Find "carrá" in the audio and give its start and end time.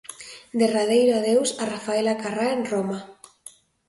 2.23-2.47